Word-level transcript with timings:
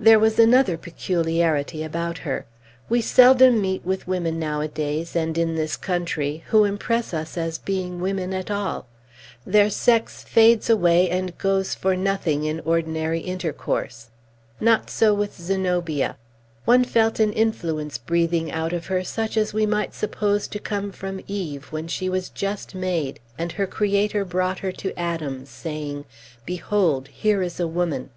There 0.00 0.18
was 0.18 0.38
another 0.38 0.78
peculiarity 0.78 1.84
about 1.84 2.16
her. 2.16 2.46
We 2.88 3.02
seldom 3.02 3.60
meet 3.60 3.84
with 3.84 4.08
women 4.08 4.38
nowadays, 4.38 5.14
and 5.14 5.36
in 5.36 5.54
this 5.54 5.76
country, 5.76 6.44
who 6.46 6.64
impress 6.64 7.12
us 7.12 7.36
as 7.36 7.58
being 7.58 8.00
women 8.00 8.32
at 8.32 8.50
all, 8.50 8.86
their 9.44 9.68
sex 9.68 10.22
fades 10.22 10.70
away 10.70 11.10
and 11.10 11.36
goes 11.36 11.74
for 11.74 11.94
nothing, 11.94 12.44
in 12.44 12.60
ordinary 12.60 13.20
intercourse. 13.20 14.08
Not 14.60 14.88
so 14.88 15.12
with 15.12 15.34
Zenobia. 15.38 16.16
One 16.64 16.82
felt 16.82 17.20
an 17.20 17.34
influence 17.34 17.98
breathing 17.98 18.50
out 18.50 18.72
of 18.72 18.86
her 18.86 19.04
such 19.04 19.36
as 19.36 19.52
we 19.52 19.66
might 19.66 19.92
suppose 19.92 20.48
to 20.48 20.58
come 20.58 20.90
from 20.90 21.20
Eve, 21.26 21.66
when 21.70 21.86
she 21.86 22.08
was 22.08 22.30
just 22.30 22.74
made, 22.74 23.20
and 23.36 23.52
her 23.52 23.66
Creator 23.66 24.24
brought 24.24 24.60
her 24.60 24.72
to 24.72 24.98
Adam, 24.98 25.44
saying, 25.44 26.06
"Behold! 26.46 27.08
here 27.08 27.42
is 27.42 27.60
a 27.60 27.68
woman!" 27.68 28.08